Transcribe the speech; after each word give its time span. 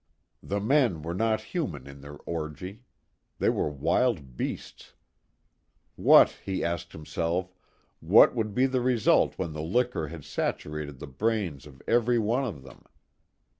The 0.41 0.59
men 0.59 1.03
were 1.03 1.13
not 1.13 1.41
human 1.53 1.85
in 1.85 2.01
their 2.01 2.15
orgy. 2.25 2.81
They 3.37 3.49
were 3.49 3.69
wild 3.69 4.35
beasts. 4.35 4.95
What, 5.95 6.39
he 6.43 6.63
asked 6.63 6.93
himself, 6.93 7.53
what 7.99 8.33
would 8.33 8.55
be 8.55 8.65
the 8.65 8.81
result 8.81 9.37
when 9.37 9.53
the 9.53 9.61
liquor 9.61 10.07
had 10.07 10.25
saturated 10.25 10.97
the 10.97 11.05
brains 11.05 11.67
of 11.67 11.83
every 11.87 12.17
one 12.17 12.45
of 12.45 12.63
them? 12.63 12.83